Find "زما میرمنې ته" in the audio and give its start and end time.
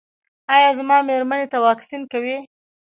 0.79-1.57